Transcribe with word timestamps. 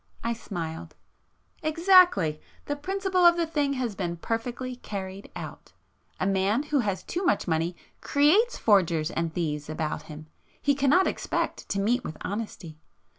I 0.23 0.33
smiled. 0.33 0.95
"Exactly! 1.61 2.41
The 2.65 2.75
principle 2.75 3.23
of 3.23 3.37
the 3.37 3.45
thing 3.45 3.73
has 3.73 3.93
been 3.93 4.17
perfectly 4.17 4.77
carried 4.77 5.29
out. 5.35 5.73
A 6.19 6.25
man 6.25 6.63
who 6.63 6.79
has 6.79 7.03
too 7.03 7.23
much 7.23 7.47
money 7.47 7.75
creates 8.01 8.57
forgers 8.57 9.11
and 9.11 9.31
thieves 9.31 9.69
about 9.69 10.01
him,—he 10.09 10.73
cannot 10.73 11.05
expect 11.05 11.69
to 11.69 11.79
meet 11.79 12.03
with 12.03 12.17
honesty. 12.21 12.79